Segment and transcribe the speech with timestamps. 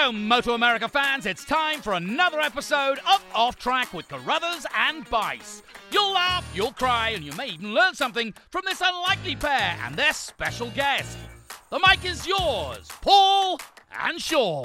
[0.00, 1.26] Hello, Moto America fans.
[1.26, 5.62] It's time for another episode of Off Track with Carruthers and Bice.
[5.92, 9.94] You'll laugh, you'll cry, and you may even learn something from this unlikely pair and
[9.96, 11.18] their special guest.
[11.68, 13.60] The mic is yours, Paul
[14.02, 14.64] and Sean.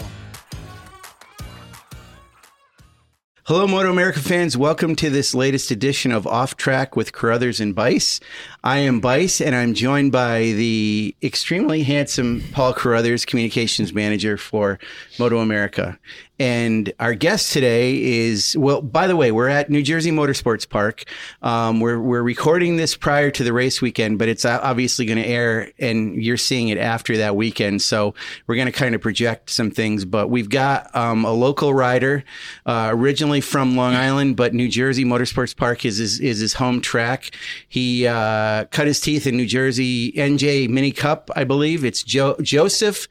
[3.48, 4.58] Hello, Moto America fans.
[4.58, 8.20] Welcome to this latest edition of Off Track with Carruthers and Bice.
[8.64, 14.80] I am Bice, and I'm joined by the extremely handsome Paul Carruthers, Communications Manager for
[15.20, 16.00] Moto America.
[16.38, 21.06] And our guest today is, well, by the way, we're at New Jersey Motorsports Park.
[21.42, 25.26] Um, we're, we're recording this prior to the race weekend, but it's obviously going to
[25.26, 27.82] air and you're seeing it after that weekend.
[27.82, 28.14] So
[28.48, 32.26] we're going to kind of project some things, but we've got, um, a local rider,
[32.66, 36.82] uh, originally from Long Island, but New Jersey Motorsports Park is his, is his home
[36.82, 37.32] track.
[37.70, 41.86] He, uh, cut his teeth in New Jersey NJ Mini Cup, I believe.
[41.86, 43.08] It's jo- Joseph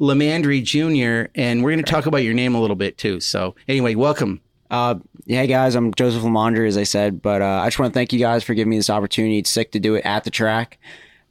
[0.00, 3.20] Lamandri Jr., and we're going to talk about your name a little bit too.
[3.20, 4.40] So, anyway, welcome.
[4.70, 7.98] Uh, yeah, guys, I'm Joseph Lamandri, as I said, but uh, I just want to
[7.98, 9.38] thank you guys for giving me this opportunity.
[9.38, 10.78] It's sick to do it at the track.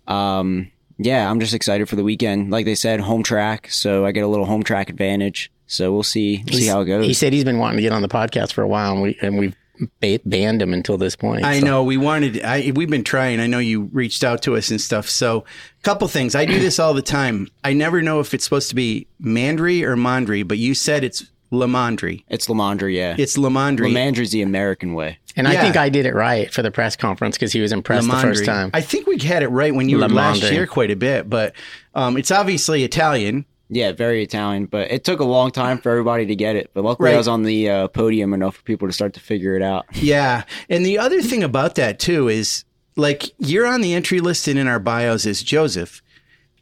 [0.08, 2.50] Um, yeah, I'm just excited for the weekend.
[2.50, 5.52] Like they said, home track, so I get a little home track advantage.
[5.67, 7.06] So we'll see, we'll see how it goes.
[7.06, 9.17] He said he's been wanting to get on the podcast for a while, and we
[9.22, 9.56] and we've
[10.02, 11.44] ba- banned him until this point.
[11.44, 11.66] I so.
[11.66, 12.44] know we wanted.
[12.44, 13.39] I we've been trying.
[13.39, 15.09] I know you reached out to us and stuff.
[15.09, 15.39] So,
[15.80, 16.36] a couple things.
[16.36, 17.47] I do this all the time.
[17.64, 21.25] I never know if it's supposed to be Mandry or Mondry, but you said it's
[21.52, 22.23] Lamandri.
[22.28, 23.16] It's Lamandri, yeah.
[23.17, 23.92] It's Lamandri.
[23.92, 25.17] Lamandri's the American way.
[25.36, 25.53] And Yeah.
[25.53, 28.17] I think I did it right for the press conference because he was impressed the
[28.17, 28.72] first time.
[28.73, 31.53] I think we had it right when you were last year quite a bit, but
[31.95, 33.45] um, it's obviously Italian.
[33.69, 36.71] Yeah, very Italian, but it took a long time for everybody to get it.
[36.73, 37.15] But luckily, Right.
[37.15, 39.85] I was on the uh, podium enough for people to start to figure it out.
[39.93, 40.43] Yeah.
[40.69, 42.63] And the other thing about that too is
[42.95, 46.01] like you're on the entry list and in our bios as Joseph.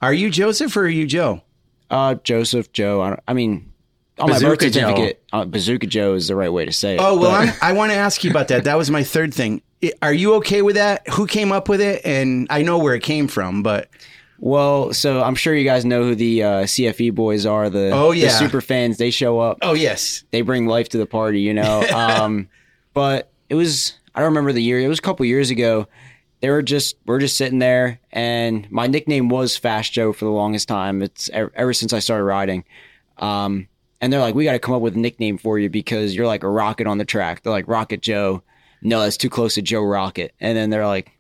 [0.02, 1.42] Are you Joseph or are you Joe?
[1.92, 3.02] Uh, Joseph, Joe.
[3.02, 3.72] I, don't, I mean,
[4.18, 4.80] on my birth Bazooka Joe.
[4.90, 7.02] certificate, uh, Bazooka Joe is the right way to say it.
[7.02, 8.64] Oh, well, I want to ask you about that.
[8.64, 9.62] That was my third thing.
[10.02, 11.08] Are you okay with that?
[11.10, 12.02] Who came up with it?
[12.04, 13.90] And I know where it came from, but
[14.40, 17.70] Well, so I'm sure you guys know who the uh, CFE boys are.
[17.70, 18.26] The Oh, yeah.
[18.26, 18.98] the super fans.
[18.98, 19.60] They show up.
[19.62, 20.24] oh, yes.
[20.32, 21.84] They bring life to the party, you know.
[21.96, 22.50] Um,
[22.94, 24.80] but it was I don't remember the year.
[24.80, 25.88] It was a couple years ago.
[26.42, 30.32] They were just we're just sitting there, and my nickname was Fast Joe for the
[30.32, 31.02] longest time.
[31.02, 32.64] It's ever, ever since I started riding.
[33.18, 33.68] Um,
[34.02, 36.28] and they're like, we got to come up with a nickname for you because you're
[36.28, 37.42] like a rocket on the track.
[37.42, 38.44] They're like Rocket Joe.
[38.82, 40.34] No, that's too close to Joe Rocket.
[40.40, 41.12] And then they're like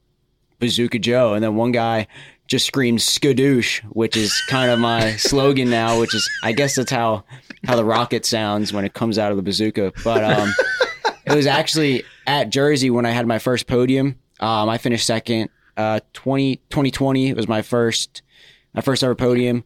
[0.60, 1.34] Bazooka Joe.
[1.34, 2.08] And then one guy
[2.48, 6.92] just screamed skadoosh, which is kind of my slogan now, which is I guess that's
[6.92, 7.24] how
[7.66, 9.94] how the rocket sounds when it comes out of the bazooka.
[10.04, 10.54] But um
[11.26, 14.20] it was actually at Jersey when I had my first podium.
[14.40, 15.50] Um I finished second.
[15.78, 18.22] Uh 20, 2020 was my first
[18.74, 19.64] my first ever podium.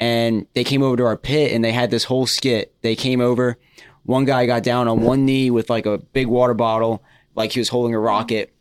[0.00, 2.72] And they came over to our pit and they had this whole skit.
[2.82, 3.58] They came over.
[4.04, 7.02] One guy got down on one knee with like a big water bottle,
[7.34, 8.52] like he was holding a rocket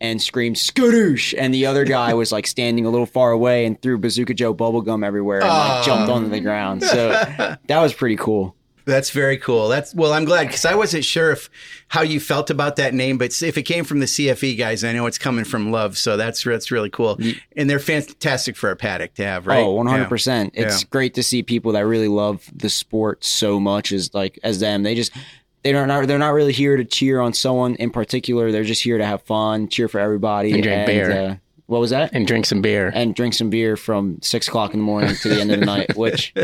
[0.00, 3.80] and screamed skadoosh and the other guy was like standing a little far away and
[3.82, 6.14] threw bazooka joe bubblegum everywhere and like jumped ah.
[6.14, 7.08] onto the ground so
[7.66, 8.54] that was pretty cool
[8.86, 9.68] That's very cool.
[9.68, 11.48] That's well, I'm glad because I wasn't sure if
[11.88, 14.92] how you felt about that name, but if it came from the CFE guys, I
[14.92, 15.96] know it's coming from love.
[15.96, 17.18] So that's that's really cool,
[17.56, 19.62] and they're fantastic for a paddock to have, right?
[19.62, 20.88] oh 100% it's Yeah.
[20.90, 24.82] great to see people that really love the sport so much as like as them
[24.82, 25.12] they just
[25.62, 28.82] they don't not, they're not really here to cheer on someone in particular they're just
[28.82, 31.10] here to have fun cheer for everybody And drink beer.
[31.12, 32.90] uh, what was that and drink some beer.
[32.94, 35.66] and drink some beer from six o'clock in the morning to the end of the
[35.66, 36.34] night which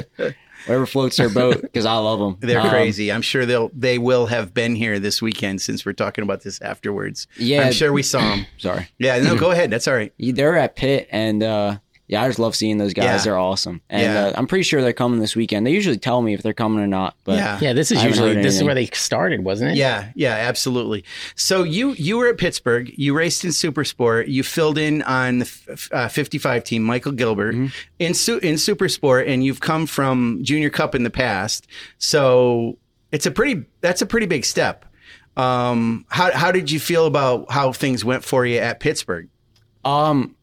[0.66, 3.12] whatever floats their boat because i love them They're crazy.
[3.12, 6.60] I'm sure they'll they will have been here this weekend since we're talking about this
[6.60, 7.26] afterwards.
[7.37, 7.62] Yeah.
[7.62, 8.47] I'm sure we saw them.
[8.59, 9.71] sorry Yeah, no, go ahead.
[9.71, 10.12] That's all right.
[10.19, 11.78] they're at Pitt, and uh,
[12.09, 13.05] yeah, I just love seeing those guys.
[13.05, 13.19] Yeah.
[13.19, 14.25] They're awesome, and Yeah.
[14.27, 15.67] uh, I'm pretty sure they're coming this weekend.
[15.67, 17.59] They usually tell me if they're coming or not, but Yeah.
[17.61, 19.77] yeah, this is usually heard this is where they started, wasn't it?
[19.77, 21.05] Yeah, yeah, absolutely.
[21.34, 22.93] So you you were at Pittsburgh.
[22.97, 24.28] You raced in Super Sport.
[24.28, 27.67] You filled in on the f- uh, 55 team, Michael Gilbert, Mm-hmm.
[27.99, 31.67] in su- in Super Sport, and you've come from Junior Cup in the past.
[31.99, 32.79] So
[33.12, 34.85] it's a pretty that's a pretty big step.
[35.37, 39.29] Um, how how did you feel about how things went for you at Pittsburgh?
[39.85, 40.35] Um,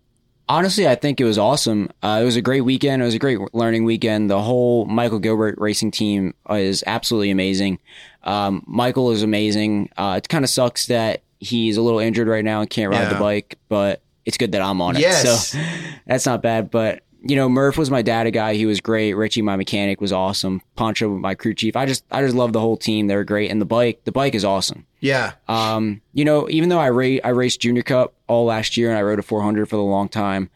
[0.50, 1.90] honestly, I think it was awesome.
[2.01, 3.01] Uh, it was a great weekend.
[3.01, 4.30] It was a great learning weekend.
[4.30, 7.80] The whole Michael Gilbert racing team is absolutely amazing.
[8.24, 9.90] Um, Michael is amazing.
[9.98, 13.01] Uh, it kind of sucks that he's a little injured right now and can't ride
[13.04, 13.13] Yeah.
[13.13, 15.01] the bike, but it's good that I'm on it.
[15.01, 15.50] Yes.
[15.50, 15.60] So
[16.07, 16.72] that's not bad.
[16.72, 18.54] But you know, Murph was my data guy.
[18.56, 19.14] He was great.
[19.14, 20.62] Richie, my mechanic, was awesome.
[20.75, 21.75] Poncho, my crew chief.
[21.78, 23.08] I just, I just love the whole team.
[23.08, 24.86] They were great, and the bike, the bike is awesome.
[25.00, 28.90] Yeah, Um, you know, even though I ra- I raced Junior Cup all last year
[28.90, 30.50] and I rode a 400 for the long time,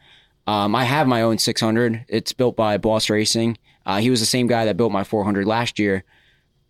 [0.46, 2.04] um, I have my own 600.
[2.08, 3.58] It's built by Boss Racing.
[3.84, 6.04] Uh, he was the same guy that built my 400 last year,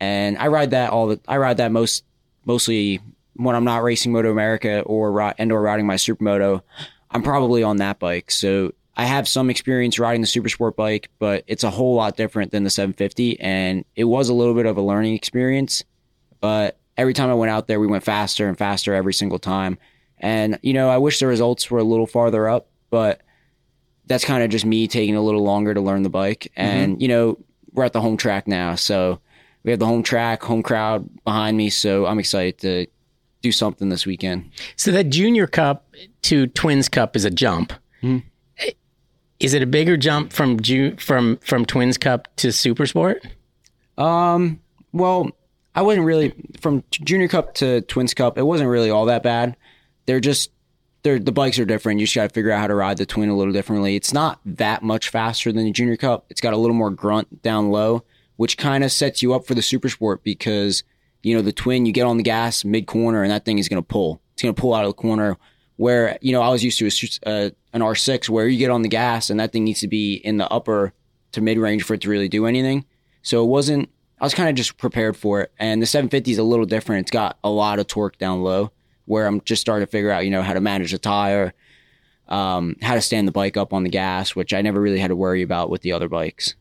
[0.00, 1.20] and I ride that all the.
[1.26, 2.04] I ride that most
[2.44, 3.00] mostly
[3.34, 6.62] when I'm not racing Moto America or and or riding my supermoto.
[7.10, 11.08] I'm probably on that bike, so I have some experience riding the super sport bike,
[11.20, 14.66] but it's a whole lot different than the 750, and it was a little bit
[14.66, 15.84] of a learning experience.
[16.40, 19.78] But every time I went out there, we went faster and faster every single time.
[20.18, 23.22] And you know, I wish the results were a little farther up, but
[24.06, 26.50] that's kind of just me taking a little longer to learn the bike.
[26.56, 26.60] Mm-hmm.
[26.60, 27.38] And you know,
[27.72, 29.20] we're at the home track now, so
[29.62, 31.70] we have the home track, home crowd behind me.
[31.70, 32.86] So I'm excited to
[33.42, 34.50] do something this weekend.
[34.74, 37.72] So that Junior Cup to Twins Cup is a jump.
[38.02, 38.26] Mm-hmm.
[39.40, 43.26] Is it a bigger jump from Ju- from from Twins Cup to Super Sport?
[43.96, 44.60] Um,
[44.92, 45.30] well,
[45.74, 48.36] I wasn't really from Junior Cup to Twins Cup.
[48.36, 49.56] It wasn't really all that bad.
[50.06, 50.50] They're just
[51.02, 52.00] they're the bikes are different.
[52.00, 53.94] You just got to figure out how to ride the twin a little differently.
[53.94, 56.26] It's not that much faster than the Junior Cup.
[56.30, 58.02] It's got a little more grunt down low,
[58.36, 60.82] which kind of sets you up for the Super Sport because
[61.22, 61.86] you know the twin.
[61.86, 64.20] You get on the gas mid corner and that thing is going to pull.
[64.32, 65.36] It's going to pull out of the corner.
[65.76, 66.86] Where you know I was used to
[67.24, 69.88] a, uh, an R6 where you get on the gas and that thing needs to
[69.88, 70.92] be in the upper
[71.32, 72.84] to mid range for it to really do anything.
[73.22, 73.90] So it wasn't.
[74.20, 75.52] I was kind of just prepared for it.
[75.58, 77.02] And the 750 is a little different.
[77.02, 78.72] It's got a lot of torque down low,
[79.04, 81.54] where I'm just starting to figure out, you know, how to manage the tire,
[82.28, 85.08] um, how to stand the bike up on the gas, which I never really had
[85.08, 86.56] to worry about with the other bikes.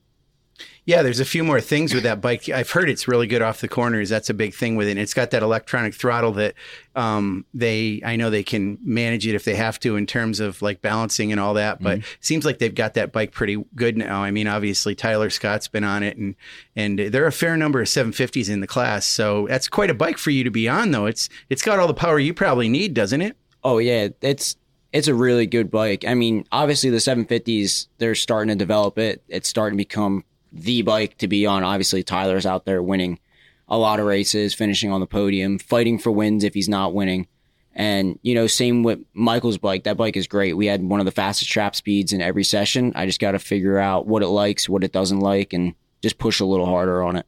[0.88, 2.48] Yeah, there's a few more things with that bike.
[2.48, 4.07] I've heard it's really good off the corners.
[4.07, 4.92] That's a big thing with it.
[4.92, 6.54] And it's got that electronic throttle that
[6.95, 10.62] um, they, I know they can manage it if they have to in terms of
[10.62, 11.81] like balancing and all that.
[11.84, 14.24] But it seems like they've got that bike pretty good now.
[14.24, 16.36] I mean, obviously Tyler Scott's been on it, and
[16.74, 19.06] and there are a fair number of 750s in the class.
[19.06, 21.06] So that's quite a bike for you to be on, though.
[21.06, 23.36] It's it's got all the power you probably need, doesn't it?
[23.62, 24.56] Oh yeah, it's
[24.94, 26.06] it's a really good bike.
[26.07, 29.22] I mean, obviously the 750s they're starting to develop it.
[29.28, 30.24] It's starting to become
[30.57, 31.63] the bike to be on.
[31.63, 33.19] Obviously Tyler's out there winning
[33.68, 37.27] a lot of races, finishing on the podium, fighting for wins if he's not winning.
[37.74, 39.83] And you know, same with Michael's bike.
[39.83, 40.54] That bike is great.
[40.54, 42.92] We had one of the fastest trap speeds in every session.
[42.95, 46.18] I just got to figure out what it likes, what it doesn't like, and just
[46.18, 47.27] push a little harder on it.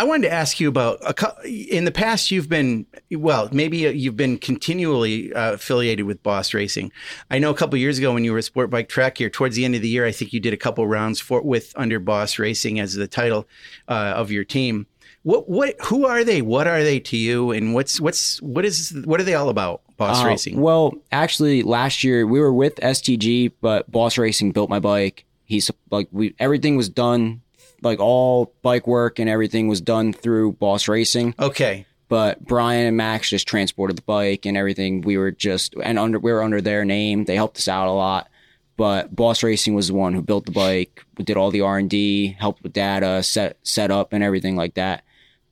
[0.00, 2.30] I wanted to ask you about a, in the past.
[2.30, 6.90] You've been well, maybe you've been continually uh, affiliated with Boss Racing.
[7.30, 9.56] I know a couple years ago when you were a sport bike track here, towards
[9.56, 12.00] the end of the year, I think you did a couple rounds for with under
[12.00, 13.46] Boss Racing as the title
[13.88, 14.86] uh, of your team.
[15.22, 16.40] What what who are they?
[16.40, 17.50] What are they to you?
[17.50, 19.82] And what's what's what is what are they all about?
[19.98, 20.58] Boss Uh, Racing.
[20.58, 25.26] Well, actually, last year we were with STG, but Boss Racing built my bike.
[25.44, 27.42] He's like we everything was done,
[27.82, 31.34] like all bike work and everything was done through Boss Racing.
[31.38, 31.86] Okay.
[32.08, 35.00] But Brian and Max just transported the bike and everything.
[35.02, 37.24] We were just and under we were under their name.
[37.24, 38.28] They helped us out a lot.
[38.76, 41.90] But Boss Racing was the one who built the bike, did all the R and
[41.90, 45.04] D, helped with data, set set up and everything like that.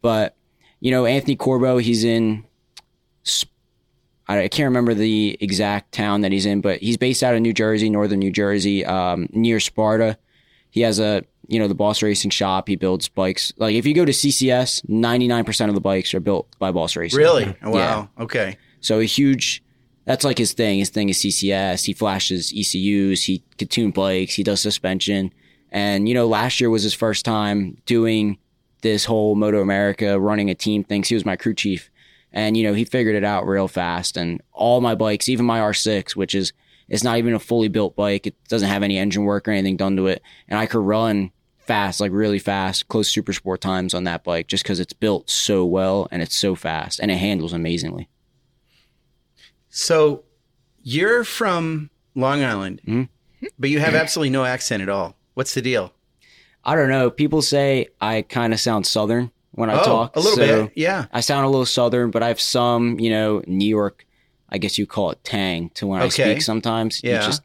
[0.02, 0.34] But
[0.80, 2.44] you know, Anthony Corbo, he's in
[4.28, 7.40] I I can't remember the exact town that he's in, but he's based out of
[7.40, 10.18] New Jersey, northern New Jersey, um, near Sparta.
[10.70, 12.68] He has a, you know, the Boss Racing shop.
[12.68, 13.52] He builds bikes.
[13.56, 17.18] Like if you go to CCS, 99% of the bikes are built by Boss Racing.
[17.18, 17.56] Really?
[17.62, 18.08] Oh, wow.
[18.20, 18.58] Okay.
[18.80, 19.62] So a huge,
[20.04, 20.78] that's like his thing.
[20.78, 21.84] His thing is CCS.
[21.86, 23.24] He flashes ECUs.
[23.24, 24.34] He can tune bikes.
[24.34, 25.32] He does suspension.
[25.70, 28.38] And, you know, last year was his first time doing
[28.82, 31.02] this whole Moto America, running a team thing.
[31.02, 31.90] 'cause He was my crew chief.
[32.32, 34.16] And, you know, he figured it out real fast.
[34.16, 36.52] And all my bikes, even my R6, which is,
[36.88, 38.26] it's not even a fully built bike.
[38.26, 40.22] It doesn't have any engine work or anything done to it.
[40.48, 44.46] And I could run fast, like really fast, close super sport times on that bike
[44.46, 48.08] just because it's built so well and it's so fast and it handles amazingly.
[49.68, 50.24] So
[50.82, 53.46] you're from Long Island, Mm-hmm.
[53.58, 55.14] but you have absolutely no accent at all.
[55.34, 55.92] What's the deal?
[56.64, 57.10] I don't know.
[57.10, 60.16] People say I kind of sound southern when I oh, talk.
[60.16, 60.72] a little so bit.
[60.74, 61.06] Yeah.
[61.12, 64.04] I sound a little southern, but I have some, you know, New York.
[64.48, 66.42] I guess you call it tang to when I speak.
[66.42, 67.20] Sometimes Yeah.
[67.20, 67.42] you just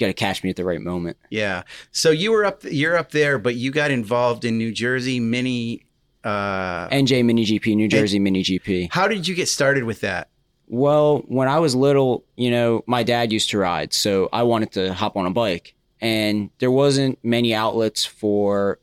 [0.00, 1.16] got to catch me at the right moment.
[1.30, 1.62] Yeah.
[1.90, 5.82] So you were up, you're up there, but you got involved in New Jersey mini.
[6.24, 8.88] Uh, NJ Mini GP, New Jersey Mini GP.
[8.90, 10.28] how did you get started with that?
[10.66, 14.72] Well, when I was little, you know, my dad used to ride, so I wanted
[14.72, 18.80] to hop on a bike, and there wasn't many outlets for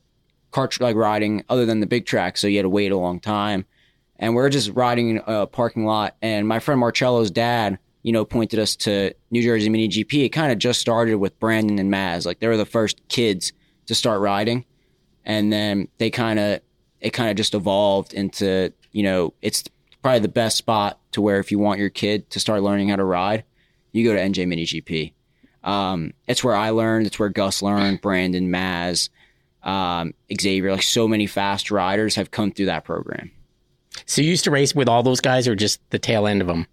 [0.52, 3.20] kart like riding other than the big track, so you had to wait a long
[3.20, 3.66] time.
[4.18, 8.12] And we are just riding in a parking lot, and my friend Marcello's dad, you
[8.12, 10.24] know, pointed us to New Jersey Mini GP.
[10.24, 13.52] It kind of just started with Brandon and Maz, like they were the first kids
[13.86, 14.64] to start riding,
[15.24, 16.60] and then they kind of
[17.00, 19.64] it kind of just evolved into you know it's
[20.02, 22.96] probably the best spot to where if you want your kid to start learning how
[22.96, 23.42] to ride,
[23.92, 25.12] you go to NJ Mini GP.
[25.64, 27.06] Um, it's where I learned.
[27.06, 28.02] It's where Gus learned.
[28.02, 29.08] Brandon, Maz,
[29.62, 33.30] um, Xavier, like so many fast riders have come through that program.
[34.06, 36.46] So you used to race with all those guys, or just the tail end of
[36.46, 36.66] them?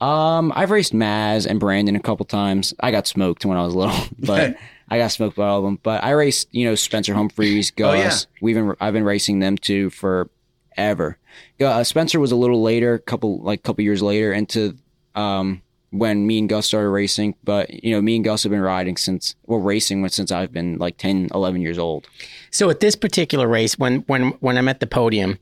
[0.00, 2.72] Um, I've raced Maz and Brandon a couple times.
[2.80, 4.56] I got smoked when I was little, but
[4.88, 5.78] I got smoked by all of them.
[5.82, 7.94] But I raced, you know, Spencer Humphreys, Gus.
[7.94, 8.38] Oh, yeah.
[8.40, 11.18] We've been I've been racing them too forever.
[11.60, 14.76] Uh, Spencer was a little later, couple like couple years later, into
[15.14, 17.34] um when me and Gus started racing.
[17.42, 20.78] But you know, me and Gus have been riding since well racing since I've been
[20.78, 22.06] like 10, 11 years old.
[22.50, 25.38] So at this particular race, when when when I'm at the podium,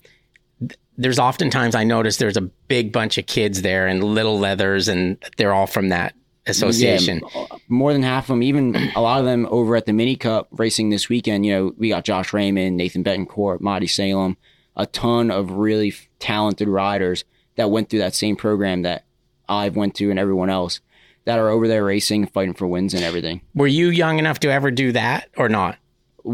[0.97, 5.17] there's oftentimes I notice there's a big bunch of kids there and little leathers, and
[5.37, 6.15] they're all from that
[6.47, 7.21] association.
[7.35, 10.17] Yeah, more than half of them, even a lot of them over at the Mini
[10.17, 11.45] Cup racing this weekend.
[11.45, 14.37] You know, we got Josh Raymond, Nathan Betancourt, Marty Salem,
[14.77, 17.25] a ton of really f- talented riders
[17.57, 19.05] that went through that same program that
[19.49, 20.81] I've went to and everyone else
[21.25, 23.41] that are over there racing, fighting for wins and everything.
[23.55, 25.77] Were you young enough to ever do that or not?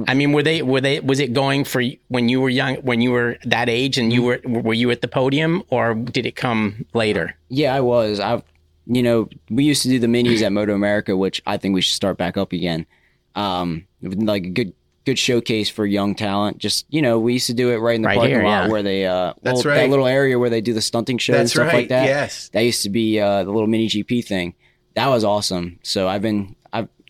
[0.07, 3.01] I mean, were they were they was it going for when you were young when
[3.01, 6.37] you were that age and you were were you at the podium or did it
[6.37, 7.37] come later?
[7.49, 8.19] Yeah, I was.
[8.19, 8.43] I,
[8.87, 11.83] you know, we used to do the minis at Moto America, which I think we
[11.83, 12.87] should start back up again.
[13.35, 14.73] Um, like a good
[15.05, 16.59] good showcase for young talent.
[16.59, 18.65] Just you know, we used to do it right in the Right parking here, lot
[18.65, 18.69] yeah.
[18.69, 19.83] where they uh, That's well, right.
[19.83, 21.75] that little area where they do the stunting show and stuff right.
[21.75, 22.07] like that.
[22.07, 22.49] Yes.
[22.51, 24.55] that used to be uh, the little mini GP thing.
[24.95, 25.79] That was awesome.
[25.83, 26.62] So I've been, I've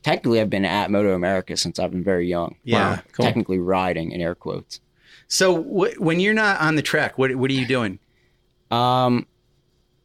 [0.02, 2.56] technically I've been at Moto America since I've been very young.
[2.64, 3.00] Yeah.
[3.12, 3.24] cool.
[3.24, 4.80] technically riding in air quotes.
[5.28, 7.98] So wh- when you're not on the track, what what are you doing?
[8.70, 9.26] Um,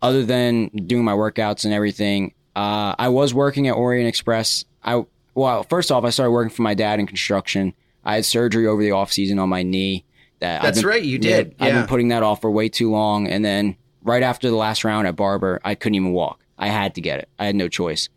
[0.02, 4.66] other than doing my workouts and everything, uh, I was working at Orient Express.
[4.84, 7.74] I well, first off, I started working for my dad in construction.
[8.04, 10.06] I had surgery over the off season on my knee.
[10.40, 11.56] That That's been- right, you did.
[11.60, 14.84] I've been putting that off for way too long, and then right after the last
[14.84, 16.40] round at Barber, I couldn't even walk.
[16.58, 17.30] I had to get it.
[17.38, 18.10] I had no choice.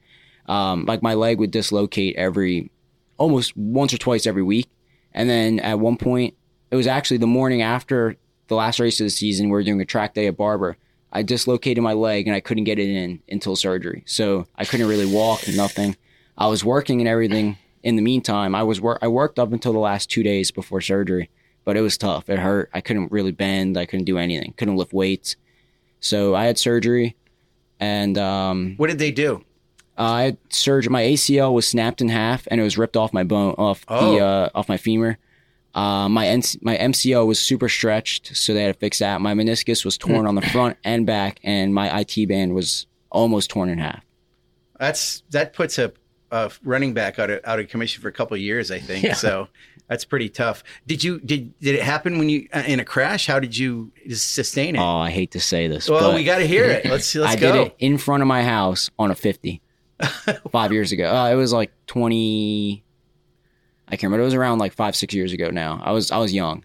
[0.51, 2.71] Um, like my leg would dislocate every,
[3.19, 4.69] almost once or twice every week,
[5.15, 6.35] and then at one point,
[6.71, 8.17] it was actually the morning after
[8.49, 9.47] the last race of the season.
[9.47, 10.77] We were doing a track day at Barber.
[11.13, 14.03] I dislocated my leg and I couldn't get it in until surgery.
[14.07, 15.97] So I couldn't really walk, nothing.
[16.39, 17.59] I was working and everything.
[17.83, 18.99] In the meantime, I was work.
[19.03, 21.31] I worked up until the last two days before surgery,
[21.65, 22.29] but it was tough.
[22.29, 22.71] It hurt.
[22.75, 23.79] I couldn't really bend.
[23.79, 24.53] I couldn't do anything.
[24.57, 25.37] Couldn't lift weights.
[26.01, 27.17] So I had surgery,
[27.79, 29.45] and um, What did they do?
[30.05, 30.91] I had surgery.
[30.91, 34.15] My ACL was snapped in half, and it was ripped off my bone, off Oh.
[34.15, 35.19] the uh, off my femur.
[35.75, 39.21] Uh, my NC- my MCO was super stretched, so they had to fix that.
[39.21, 43.51] My meniscus was torn on the front and back, and my IT band was almost
[43.51, 44.03] torn in half.
[44.79, 45.93] That's that puts a,
[46.31, 49.05] a running back out of out of commission for a couple of years, I think.
[49.05, 49.15] Yeah.
[49.15, 49.49] So
[49.89, 50.65] that's pretty tough.
[50.87, 53.27] Did you did did it happen when you uh, in a crash?
[53.27, 54.81] How did you sustain it?
[54.81, 56.87] Oh, I hate to say this, well, but we got to hear it.
[56.87, 57.53] Let's let's I go.
[57.53, 59.61] did it in front of my house on a 50
[60.51, 61.11] five years ago.
[61.15, 62.83] Uh, it was like 20.
[63.89, 64.23] I can't remember.
[64.23, 65.81] It was around like five, six years ago now.
[65.83, 66.65] I was I was young.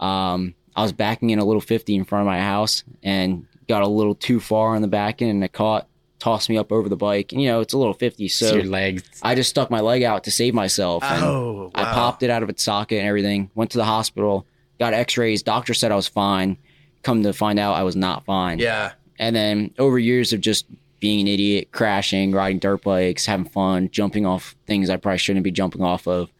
[0.00, 3.82] Um, I was backing in a little 50 in front of my house and got
[3.82, 6.88] a little too far on the back end and it caught, tossed me up over
[6.88, 7.32] the bike.
[7.32, 8.28] And, you know, it's a little 50.
[8.28, 9.02] So your legs.
[9.22, 11.02] I just stuck my leg out to save myself.
[11.02, 13.50] And Oh, I popped it out of its socket and everything.
[13.54, 14.46] Went to the hospital,
[14.78, 15.42] got x rays.
[15.42, 16.58] Doctor said I was fine.
[17.02, 18.58] Come to find out I was not fine.
[18.58, 18.92] Yeah.
[19.18, 20.66] And then over years of just
[21.00, 25.44] being an idiot, crashing, riding dirt bikes, having fun, jumping off things I probably shouldn't
[25.44, 26.30] be jumping off of,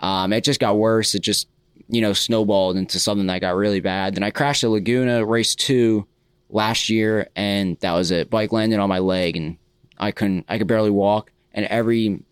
[0.00, 1.14] um, it just got worse.
[1.14, 1.48] It just,
[1.88, 4.14] you know, snowballed into something that got really bad.
[4.14, 6.06] Then I crashed at Laguna race two
[6.48, 8.30] last year, and that was it.
[8.30, 9.56] Bike landed on my leg, and
[9.98, 11.32] I couldn't, I could barely walk.
[11.52, 12.22] And every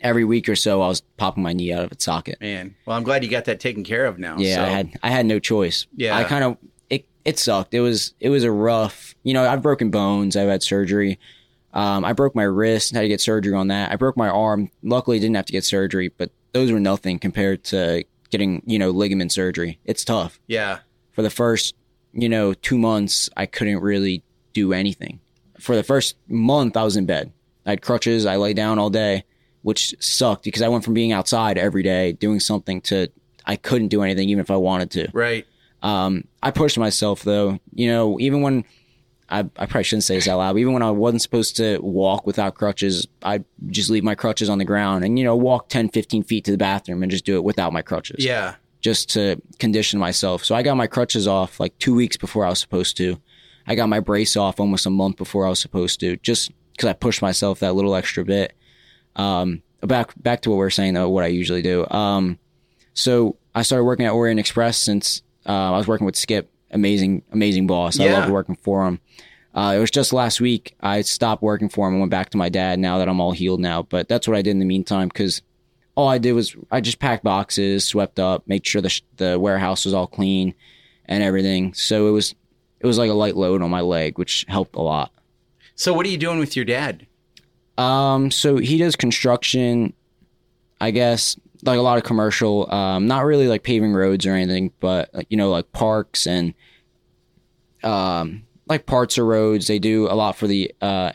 [0.00, 2.40] every week or so, I was popping my knee out of its socket.
[2.40, 2.74] Man.
[2.86, 4.36] Well, I'm glad you got that taken care of now.
[4.38, 5.86] Yeah, So- I had I had no choice.
[5.96, 6.16] Yeah.
[6.16, 6.56] I kind of
[7.26, 7.74] it sucked.
[7.74, 9.14] It was it was a rough.
[9.24, 10.36] You know, I've broken bones.
[10.36, 11.18] I've had surgery.
[11.74, 12.94] Um, I broke my wrist.
[12.94, 13.90] Had to get surgery on that.
[13.90, 14.70] I broke my arm.
[14.82, 18.90] Luckily, didn't have to get surgery, but those were nothing compared to getting you know
[18.90, 19.80] ligament surgery.
[19.84, 20.38] It's tough.
[20.46, 20.78] Yeah.
[21.12, 21.74] For the first
[22.12, 25.18] you know two months, I couldn't really do anything.
[25.58, 27.32] For the first month, I was in bed.
[27.66, 28.24] I had crutches.
[28.24, 29.24] I lay down all day,
[29.62, 33.08] which sucked because I went from being outside every day doing something to
[33.44, 35.08] I couldn't do anything even if I wanted to.
[35.12, 35.44] Right.
[35.86, 37.60] Um, I pushed myself though.
[37.72, 38.64] You know, even when
[39.28, 42.26] I, I probably shouldn't say this out loud, even when I wasn't supposed to walk
[42.26, 45.90] without crutches, I'd just leave my crutches on the ground and, you know, walk 10,
[45.90, 48.24] 15 feet to the bathroom and just do it without my crutches.
[48.24, 48.56] Yeah.
[48.80, 50.44] Just to condition myself.
[50.44, 53.20] So I got my crutches off like two weeks before I was supposed to.
[53.68, 56.88] I got my brace off almost a month before I was supposed to, just because
[56.88, 58.54] I pushed myself that little extra bit.
[59.14, 61.86] Um, back back to what we are saying though, what I usually do.
[61.90, 62.38] Um,
[62.94, 67.22] so I started working at Orient Express since uh, I was working with Skip, amazing
[67.32, 67.98] amazing boss.
[68.00, 69.00] I loved working for him.
[69.54, 72.36] Uh, it was just last week I stopped working for him and went back to
[72.36, 72.78] my dad.
[72.78, 75.40] Now that I'm all healed now, but that's what I did in the meantime because
[75.94, 79.38] all I did was I just packed boxes, swept up, made sure the sh- the
[79.40, 80.54] warehouse was all clean
[81.06, 81.72] and everything.
[81.74, 82.34] So it was
[82.80, 85.10] it was like a light load on my leg, which helped a lot.
[85.74, 87.06] So what are you doing with your dad?
[87.78, 89.92] Um, so he does construction,
[90.80, 92.72] I guess, like a lot of commercial.
[92.72, 96.54] Um, not really like paving roads or anything, but like, you know, like parks and
[97.82, 99.66] um, like parts of roads.
[99.66, 101.12] They do a lot for the uh,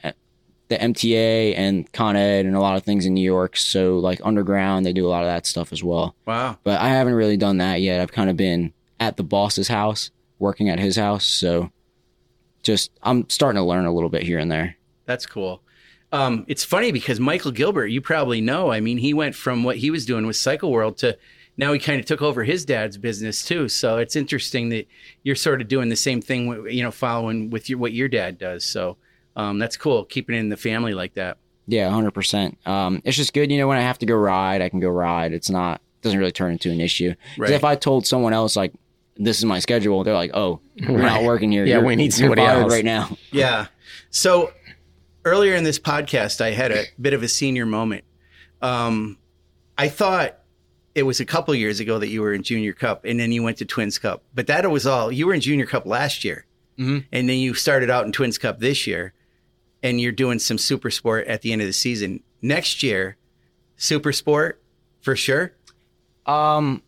[0.71, 3.57] the MTA and Con Ed and a lot of things in New York.
[3.57, 6.15] So like underground, they do a lot of that stuff as well.
[6.25, 6.57] Wow.
[6.63, 7.99] But I haven't really done that yet.
[7.99, 11.25] I've kind of been at the boss's house, working at his house.
[11.25, 11.71] So
[12.63, 14.77] just I'm starting to learn a little bit here and there.
[15.05, 15.61] That's cool.
[16.11, 18.71] Um, it's funny because Michael Gilbert, you probably know.
[18.71, 21.17] I mean, he went from what he was doing with Cycle World to
[21.57, 23.69] now he kind of took over his dad's business too.
[23.69, 24.87] So it's interesting that
[25.23, 28.37] you're sort of doing the same thing, you know, following with your, what your dad
[28.37, 28.65] does.
[28.65, 28.97] So
[29.35, 31.37] um, that's cool, keeping it in the family like that.
[31.67, 32.57] Yeah, hundred percent.
[32.65, 34.89] Um, it's just good, you know, when I have to go ride, I can go
[34.89, 35.31] ride.
[35.33, 37.13] It's not doesn't really turn into an issue.
[37.37, 37.51] Right.
[37.51, 38.73] If I told someone else like
[39.17, 41.63] this is my schedule, they're like, "Oh, we're not working here.
[41.63, 43.67] Yeah, You're- we need you're somebody else." right now." Yeah.
[44.09, 44.51] So
[45.25, 48.03] earlier in this podcast, I had a bit of a senior moment.
[48.61, 49.17] Um,
[49.77, 50.37] I thought
[50.93, 53.41] it was a couple years ago that you were in Junior Cup, and then you
[53.43, 54.23] went to Twins Cup.
[54.33, 55.11] But that was all.
[55.11, 56.45] You were in Junior Cup last year,
[56.77, 57.05] Mhm.
[57.11, 59.13] and then you started out in Twins Cup this year,
[59.81, 62.21] and you're doing some Super Sport at the end of the season.
[62.41, 63.17] Next year,
[63.77, 64.61] Super Sport
[65.01, 65.53] for sure.
[66.25, 66.83] Um,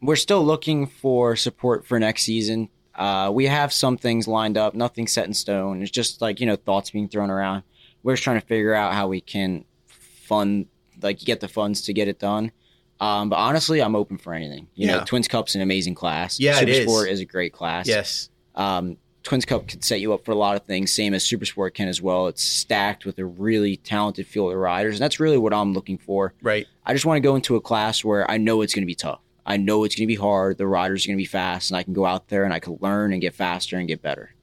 [0.00, 2.68] we're still looking for support for next season.
[2.94, 5.82] Uh, we have some things lined up, nothing set in stone.
[5.82, 7.62] It's just like you know thoughts being thrown around.
[8.02, 10.66] We're just trying to figure out how we can fund,
[11.00, 12.52] like get the funds to get it done.
[13.00, 14.68] Um, but honestly, I'm open for anything.
[14.74, 14.98] You Yeah.
[14.98, 16.38] know, Twins Cup's an amazing class.
[16.38, 16.82] Yeah, it Super is.
[16.84, 17.88] Sport is a great class.
[17.88, 18.28] Yes.
[18.54, 21.44] Um, Twins Cup could set you up for a lot of things, same as Super
[21.44, 22.26] Sport can as well.
[22.26, 25.96] It's stacked with a really talented field of riders, and that's really what I'm looking
[25.98, 26.34] for.
[26.42, 26.66] Right.
[26.84, 28.96] I just want to go into a class where I know it's going to be
[28.96, 29.20] tough.
[29.44, 30.58] I know it's going to be hard.
[30.58, 32.60] The riders are going to be fast, and I can go out there and I
[32.60, 34.34] can learn and get faster and get better.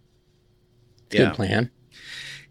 [1.12, 1.26] Yeah.
[1.26, 1.72] Good plan.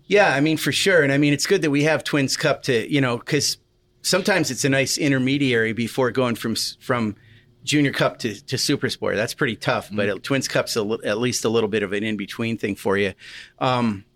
[0.07, 2.63] Yeah, I mean for sure, and I mean it's good that we have Twins Cup
[2.65, 3.59] to you know because
[4.01, 7.15] sometimes it's a nice intermediary before going from from
[7.63, 9.17] Junior Cup to, to Super Sport.
[9.17, 11.93] That's pretty tough, but it, Twins Cup's a, li- at least a little bit of
[11.93, 13.13] an in between thing for you.
[13.59, 14.07] Um,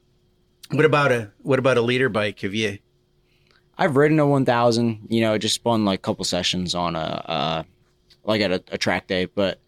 [0.70, 2.40] what about a what about a leader bike?
[2.40, 2.78] Have you?
[3.76, 7.62] I've ridden a 1000, you know, just spun like a couple sessions on a, uh,
[8.24, 9.60] like at a, a track day, but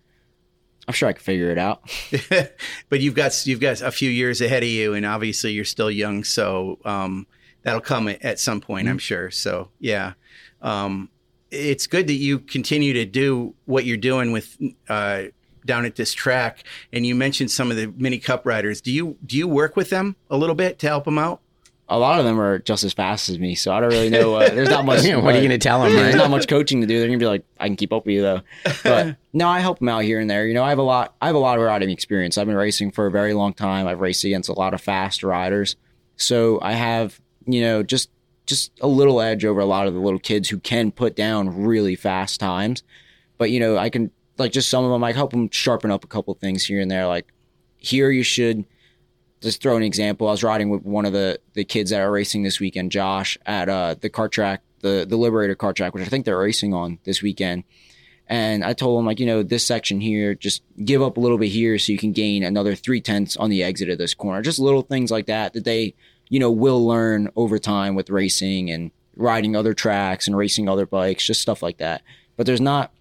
[0.86, 1.82] I'm sure I can figure it out.
[2.88, 5.90] but you've got you've got a few years ahead of you, and obviously you're still
[5.90, 7.26] young, so um,
[7.62, 9.30] that'll come at, some point, I'm sure.
[9.30, 10.14] So yeah,
[10.62, 11.10] um,
[11.50, 15.24] it's good that you continue to do what you're doing with uh,
[15.64, 16.64] down at this track.
[16.92, 18.80] And you mentioned some of the mini cup riders.
[18.80, 21.40] Do you do you work with them a little bit to help them out?
[21.88, 24.34] A lot of them are just as fast as me, so I don't really know.
[24.36, 25.04] Uh, there's not much.
[25.04, 26.98] Yeah, what are you going to tell them, There's not much coaching to do.
[26.98, 28.40] They're gonna be like, I can keep up with you though.
[28.82, 30.46] But no, I help them out here and there.
[30.46, 31.14] You know, I have a lot.
[31.20, 32.38] I have a lot of riding experience.
[32.38, 33.86] I've been racing for a very long time.
[33.86, 35.76] I've raced against a lot of fast riders,
[36.16, 38.08] so I have you know just
[38.46, 41.64] just a little edge over a lot of the little kids who can put down
[41.64, 42.82] really fast times.
[43.36, 45.04] But you know, I can like just some of them.
[45.04, 47.06] I help them sharpen up a couple things here and there.
[47.06, 47.26] Like
[47.76, 48.64] here, you should
[49.44, 50.28] just throw an example.
[50.28, 53.38] I was riding with one of the the kids that are racing this weekend, Josh,
[53.46, 56.74] at uh, the kart track, the the Liberator kart track, which I think they're racing
[56.74, 57.64] on this weekend.
[58.26, 61.36] And I told him like, you know, this section here, just give up a little
[61.36, 64.40] bit here so you can gain another three tenths on the exit of this corner.
[64.40, 65.94] Just little things like that that they,
[66.30, 70.86] you know, will learn over time with racing and riding other tracks and racing other
[70.86, 72.00] bikes, just stuff like that.
[72.36, 72.92] But there's not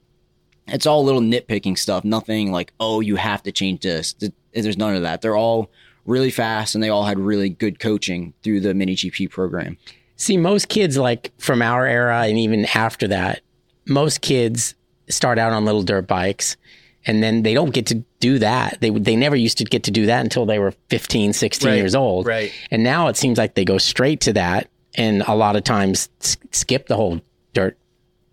[0.68, 2.04] it's all little nitpicking stuff.
[2.04, 4.16] Nothing like, oh, you have to change this.
[4.54, 5.22] There's none of that.
[5.22, 5.70] They're all
[6.06, 9.78] really fast and they all had really good coaching through the mini GP program.
[10.16, 13.42] See, most kids, like from our era and even after that,
[13.86, 14.76] most kids
[15.10, 16.56] start out on little dirt bikes
[17.06, 18.78] and then they don't get to do that.
[18.80, 21.76] They they never used to get to do that until they were 15, 16 Right,
[21.76, 22.26] years old.
[22.26, 22.52] right.
[22.72, 26.08] And now it seems like they go straight to that and a lot of times
[26.22, 27.20] s- skip the whole
[27.54, 27.78] dirt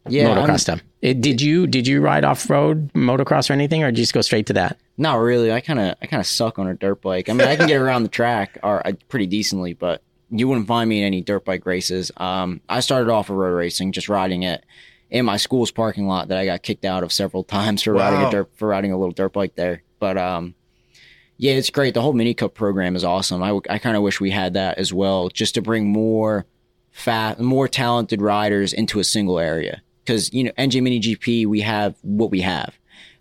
[0.08, 0.80] Yeah, motocross I'm- stuff.
[1.02, 4.12] It, did you did you ride off road motocross or anything, or did you just
[4.12, 4.78] go straight to that?
[4.98, 5.50] Not really.
[5.50, 7.28] I kind of I kind of suck on a dirt bike.
[7.28, 10.66] I mean, I can get around the track or uh, pretty decently, but you wouldn't
[10.66, 12.12] find me in any dirt bike races.
[12.18, 14.64] Um, I started off with road racing, just riding it
[15.10, 18.20] in my school's parking lot that I got kicked out of several times for riding
[18.20, 19.82] a dirt for riding a little dirt bike there.
[19.98, 20.54] But um,
[21.38, 21.94] yeah, it's great.
[21.94, 23.42] The whole mini cup program is awesome.
[23.42, 26.44] I, I kind of wish we had that as well, just to bring more
[26.92, 29.80] fat, more talented riders into a single area.
[30.04, 32.74] Because you know, NJ Mini GP, we have what we have.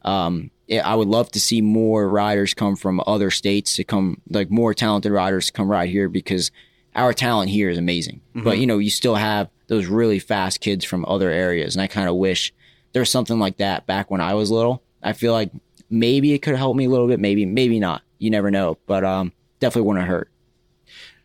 [0.04, 4.52] Um, I would love to see more riders come from other states to come, like
[4.52, 6.52] more talented riders to come ride here because
[6.96, 10.86] our talent here is amazing, but you know, you still have those really fast kids
[10.86, 12.54] from other areas, and I kind of wish
[12.94, 14.84] there was something like that back when I was little.
[15.02, 15.52] I feel like
[15.90, 18.02] maybe it could help me a little bit, maybe, maybe not.
[18.18, 20.30] You never know, but um, definitely wouldn't hurt.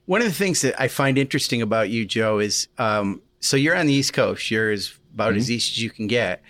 [0.06, 3.76] One of the things that I find interesting about you, Joe, is um, so you're
[3.76, 4.50] on the East Coast.
[4.50, 5.38] You're as about mm-hmm.
[5.38, 6.42] as east as you can get,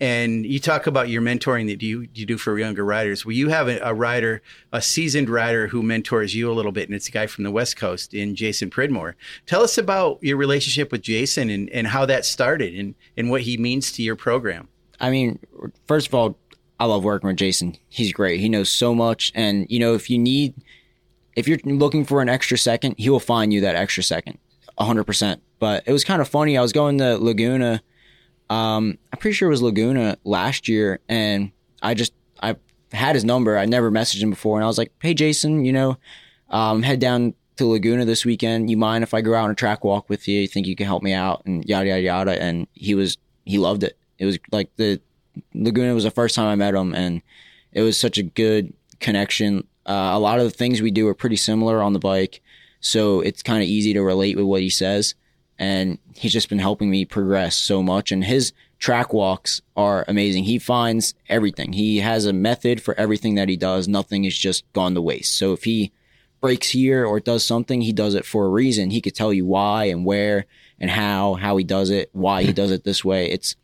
[0.00, 3.26] and you talk about your mentoring that you you do for younger riders.
[3.26, 6.88] Well, you have a, a rider, a seasoned rider who mentors you a little bit,
[6.88, 9.16] and it's a guy from the West Coast, in Jason Pridmore.
[9.46, 13.42] Tell us about your relationship with Jason and, and how that started, and and what
[13.42, 14.68] he means to your program.
[15.00, 15.40] I mean,
[15.86, 16.38] first of all,
[16.82, 17.76] I love working with Jason.
[17.88, 18.40] He's great.
[18.40, 19.30] He knows so much.
[19.36, 20.54] And, you know, if you need,
[21.36, 24.38] if you're looking for an extra second, he will find you that extra second,
[24.80, 25.40] 100%.
[25.60, 26.58] But it was kind of funny.
[26.58, 27.82] I was going to Laguna.
[28.50, 31.00] Um, I'm pretty sure it was Laguna last year.
[31.08, 31.52] And
[31.82, 32.56] I just, I
[32.92, 33.56] had his number.
[33.56, 34.56] I never messaged him before.
[34.56, 35.98] And I was like, hey, Jason, you know,
[36.50, 38.70] um, head down to Laguna this weekend.
[38.70, 40.40] You mind if I go out on a track walk with you?
[40.40, 41.42] You think you can help me out?
[41.46, 42.42] And yada, yada, yada.
[42.42, 43.98] And he was, he loved it.
[44.18, 45.00] It was like the
[45.54, 47.22] Laguna was the first time I met him, and
[47.72, 49.66] it was such a good connection.
[49.86, 52.40] Uh, a lot of the things we do are pretty similar on the bike,
[52.80, 55.14] so it's kind of easy to relate with what he says.
[55.62, 58.10] And he's just been helping me progress so much.
[58.10, 60.42] And his track walks are amazing.
[60.42, 61.74] He finds everything.
[61.74, 63.86] He has a method for everything that he does.
[63.86, 65.38] Nothing is just gone to waste.
[65.38, 65.92] So if he
[66.40, 68.90] breaks here or does something, he does it for a reason.
[68.90, 70.46] He could tell you why and where
[70.80, 73.30] and how, how he does it, why he does it this way.
[73.30, 73.54] It's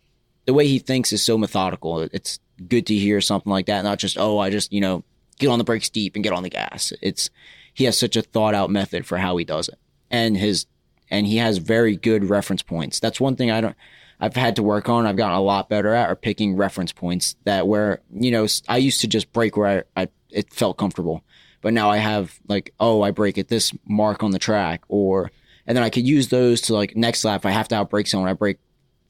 [0.46, 2.02] the way he thinks is so methodical.
[2.12, 5.02] It's good to hear something like that, not just, oh, I just, you know,
[5.40, 6.92] get on the brakes deep and get on the gas.
[7.02, 7.28] It's,
[7.74, 9.80] he has such a thought out method for how he does it.
[10.12, 10.66] And his,
[11.10, 13.00] and he has very good reference points.
[13.00, 13.76] That's one thing I don't,
[14.20, 15.06] I've had to work on.
[15.06, 18.78] I've gotten a lot better at are picking reference points that where, you know, I
[18.78, 21.22] used to just break where I, I it felt comfortable.
[21.60, 25.30] But now I have like, oh, I break at this mark on the track or,
[25.66, 27.42] and then I could use those to like next lap.
[27.42, 28.58] If I have to outbrake someone, I break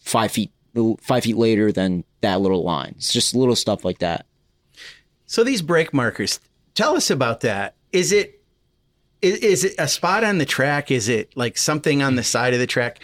[0.01, 0.53] five feet
[1.01, 2.95] five feet later than that little line.
[2.97, 4.27] It's just little stuff like that.
[5.27, 6.41] So these brake markers,
[6.75, 7.75] tell us about that.
[7.93, 8.38] Is it
[9.23, 10.91] is, is it a spot on the track?
[10.91, 13.01] Is it like something on the side of the track?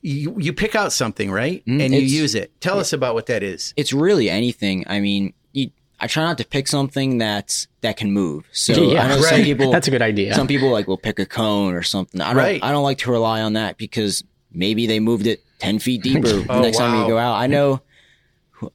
[0.00, 1.64] You you pick out something, right?
[1.64, 2.60] Mm, and you use it.
[2.60, 3.72] Tell us about what that is.
[3.76, 4.84] It's really anything.
[4.88, 5.70] I mean, you,
[6.00, 8.44] I try not to pick something that's that can move.
[8.50, 10.34] So Yeah, I know some people That's a good idea.
[10.34, 12.20] Some people like will pick a cone or something.
[12.20, 12.36] I don't.
[12.36, 12.64] Right.
[12.64, 16.26] I don't like to rely on that because maybe they moved it ten feet deeper
[16.26, 17.34] the Oh, next time you go out.
[17.34, 17.80] I know.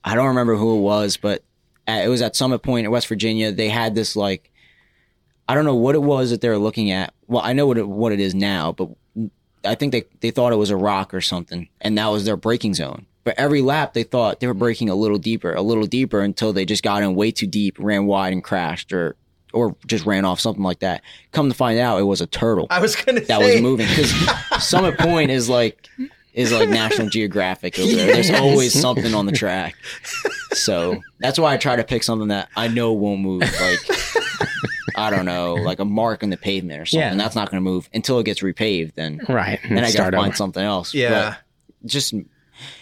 [0.04, 1.43] I don't remember who it was, but
[1.86, 3.52] at, it was at Summit Point in West Virginia.
[3.52, 4.52] They had this like,
[5.47, 7.13] I don't know what it was that they were looking at.
[7.27, 8.89] Well, I know what it, what it is now, but
[9.63, 12.38] I think they they thought it was a rock or something, and that was their
[12.38, 13.05] braking zone.
[13.23, 16.53] But every lap they thought they were braking a little deeper, a little deeper until
[16.53, 19.15] they just got in way too deep, ran wide and crashed, or
[19.53, 21.01] or just ran off something like that.
[21.31, 23.88] Come to find out, it was a turtle I was gonna that say was moving
[23.88, 24.12] because
[24.67, 25.88] Summit Point is like
[26.33, 28.13] is like National Geographic over there.
[28.13, 29.75] There's always something on the track,
[30.51, 33.41] so that's why I try to pick something that I know won't move.
[33.41, 33.79] Like
[34.97, 37.10] I don't know, like a mark in the pavement or something.
[37.12, 37.15] Yeah.
[37.15, 38.95] That's not going to move until it gets repaved.
[38.95, 39.60] Then right.
[39.67, 40.93] then I got Start to find something else.
[40.93, 41.36] Yeah.
[41.81, 42.13] But just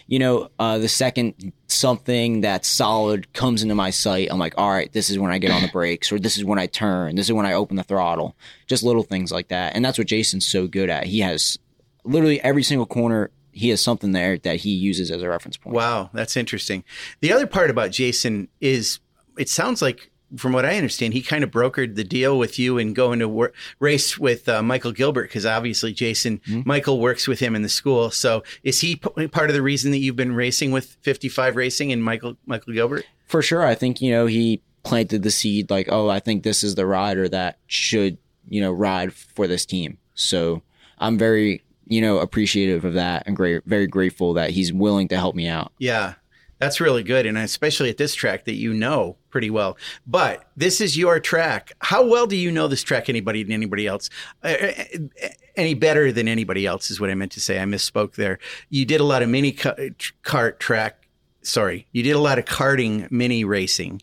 [0.08, 4.70] you know, uh, the second something that's solid comes into my sight, I'm like, all
[4.70, 7.16] right, this is when I get on the brakes, or this is when I turn,
[7.16, 8.36] this is when I open the throttle.
[8.68, 11.06] Just little things like that, and that's what Jason's so good at.
[11.06, 11.60] He has
[12.04, 13.32] literally every single corner.
[13.52, 15.76] He has something there that he uses as a reference point.
[15.76, 16.84] Wow, that's interesting.
[17.22, 19.00] The other part about Jason is
[19.38, 22.78] it sounds like, from what I understand, he kind of brokered the deal with you
[22.78, 27.40] and going to wor- race with uh, Michael Gilbert because obviously Jason, Michael works with
[27.40, 28.12] him in the school.
[28.12, 31.92] So is he p- part of the reason that you've been racing with 55 Racing
[31.92, 33.06] and Michael Michael Gilbert?
[33.28, 35.70] For sure, I think you know he planted the seed.
[35.70, 38.18] Like, oh, I think this is the rider that should
[38.50, 39.98] you know ride for this team.
[40.14, 40.62] So
[41.00, 45.18] I'm very you know appreciative of that and great, very grateful that he's willing to
[45.18, 45.72] help me out.
[45.78, 46.14] Yeah,
[46.60, 49.78] that's really good, and especially at this track that you know pretty well.
[50.08, 51.74] But this is your track.
[51.80, 53.10] How well do you know this track?
[53.10, 54.10] Anybody than anybody else?
[54.44, 57.60] Uh, uh, any better than anybody else is what I meant to say.
[57.62, 58.40] I misspoke there.
[58.70, 59.76] You did a lot of mini ca-
[60.24, 61.08] kart track.
[61.42, 64.02] Sorry, you did a lot of karting mini racing,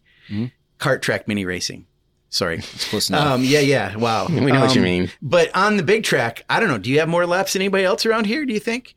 [0.79, 1.87] cart track mini racing.
[2.29, 2.59] Sorry.
[2.59, 3.27] It's close enough.
[3.27, 3.95] Um, yeah, yeah.
[3.97, 4.27] Wow.
[4.31, 5.11] We know what you Um, mean.
[5.21, 6.79] But on the big track, I don't know.
[6.79, 8.47] Do you have more laps than anybody else around here?
[8.47, 8.95] Do you think?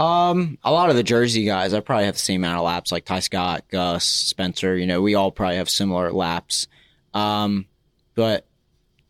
[0.00, 2.90] Um, a lot of the Jersey guys, I probably have the same amount of laps,
[2.90, 4.76] like Ty Scott, Gus, Spencer.
[4.76, 6.66] You know, we all probably have similar laps.
[7.12, 7.66] Um,
[8.14, 8.46] but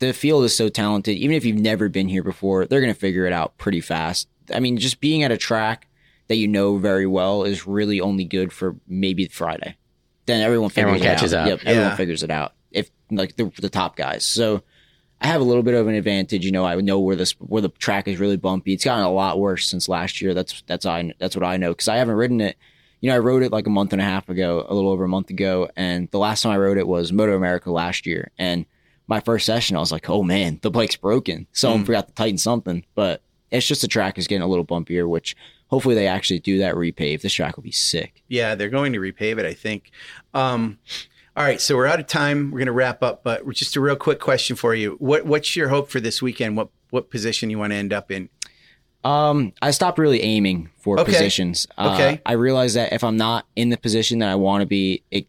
[0.00, 1.16] the field is so talented.
[1.16, 4.29] Even if you've never been here before, they're gonna figure it out pretty fast.
[4.53, 5.87] I mean, just being at a track
[6.26, 9.76] that you know very well is really only good for maybe Friday.
[10.26, 11.42] Then everyone figures Everyone it catches out.
[11.42, 11.48] up.
[11.48, 12.55] Yep, everyone figures it out.
[12.72, 14.62] If like the, the top guys, so
[15.20, 16.44] I have a little bit of an advantage.
[16.44, 18.72] You know, I know where this where the track is really bumpy.
[18.72, 20.33] It's gotten a lot worse since last year.
[20.35, 22.56] That's that's I that's what I know because I haven't ridden it.
[23.00, 25.04] You know, I rode it like a month and a half ago, a little over
[25.04, 28.30] a month ago, and the last time I rode it was Moto America last year.
[28.38, 28.66] And
[29.06, 31.46] my first session, I was like, "Oh man, the bike's broken.
[31.52, 35.09] Someone forgot to tighten something." But it's just the track is getting a little bumpier,
[35.09, 35.37] which
[35.68, 37.22] hopefully they actually do that repave.
[37.22, 38.22] This track will be sick.
[38.28, 39.90] Yeah, they're going to repave it, I think.
[40.35, 40.78] Um,
[41.40, 42.50] all right, so we're out of time.
[42.50, 44.96] We're going to wrap up, but just a real quick question for you.
[44.98, 46.55] What What's your hope for this weekend?
[46.55, 48.29] What What position you want to end up in?
[49.05, 51.11] Um, I stopped really aiming for Okay.
[51.11, 51.66] positions.
[51.79, 52.20] Uh, Okay.
[52.26, 55.29] I realized that if I'm not in the position that I want to be, it,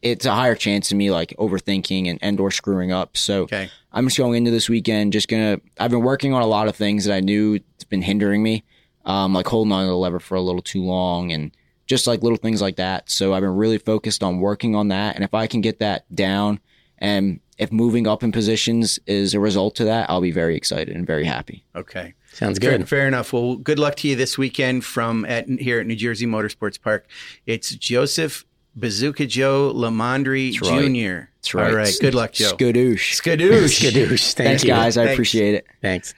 [0.00, 3.18] it's a higher chance of me like overthinking and, and or screwing up.
[3.18, 3.68] So Okay.
[3.92, 6.74] I'm just going into this weekend, just gonna, I've been working on a lot of
[6.76, 8.64] things that I knew it's been hindering me.
[9.04, 11.54] Um, like holding on to the lever for a little too long and
[11.86, 13.10] just like little things like that.
[13.10, 15.14] So I've been really focused on working on that.
[15.14, 16.60] And if I can get that down
[16.98, 20.94] and if moving up in positions is a result to that, I'll be very excited
[20.96, 21.64] and very happy.
[21.76, 22.14] Okay.
[22.32, 22.88] Sounds good.
[22.88, 23.32] fair enough.
[23.32, 27.06] Well, good luck to you this weekend from at here at New Jersey Motorsports Park.
[27.46, 28.44] It's Joseph
[28.74, 30.86] Bazooka Joe Lamandri That's right.
[30.86, 31.30] Jr.
[31.36, 31.70] That's right.
[31.70, 31.94] All right.
[32.00, 32.52] Good luck, Joe.
[32.56, 33.20] Skadoosh.
[33.22, 33.80] Skadoosh.
[33.80, 34.32] Skadoosh.
[34.32, 34.70] Thank Thanks, you.
[34.70, 34.96] guys.
[34.96, 35.14] I Thanks.
[35.14, 35.66] appreciate it.
[35.80, 36.14] Thanks.